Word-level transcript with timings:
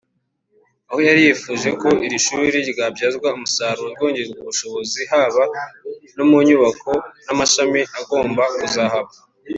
aho 0.89 0.99
yari 1.07 1.21
yifuje 1.27 1.69
ko 1.81 1.87
iri 2.05 2.17
shuri 2.25 2.57
ryabyazwa 2.71 3.27
umusaruro 3.37 3.87
ryongererwa 3.95 4.39
ubushobozi 4.43 5.01
haba 5.11 5.43
mu 6.29 6.37
nyubako 6.47 6.91
n’amashami 7.25 7.81
agomba 7.99 8.43
kuzahaba 8.57 9.11